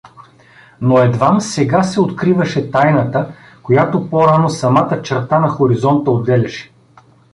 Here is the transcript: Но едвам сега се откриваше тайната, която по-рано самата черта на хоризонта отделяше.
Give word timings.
Но 0.81 0.99
едвам 0.99 1.41
сега 1.41 1.83
се 1.83 2.01
откриваше 2.01 2.71
тайната, 2.71 3.33
която 3.63 4.09
по-рано 4.09 4.49
самата 4.49 5.01
черта 5.03 5.39
на 5.39 5.49
хоризонта 5.49 6.11
отделяше. 6.11 6.71